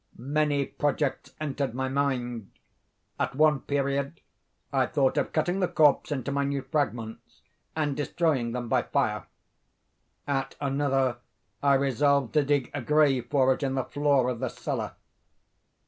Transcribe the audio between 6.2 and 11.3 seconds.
minute fragments, and destroying them by fire. At another,